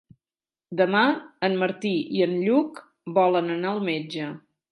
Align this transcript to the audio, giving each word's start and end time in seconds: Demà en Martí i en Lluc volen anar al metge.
Demà 0.79 1.01
en 1.49 1.57
Martí 1.65 1.91
i 2.21 2.25
en 2.27 2.33
Lluc 2.47 2.81
volen 3.21 3.55
anar 3.59 3.75
al 3.77 3.85
metge. 3.93 4.35